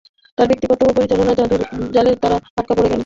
[0.37, 1.61] তাঁর ব্যক্তিত্ব ও পরিবেশনার জাদুর
[1.93, 2.99] জালে তারা আটকা পড়ে যায়।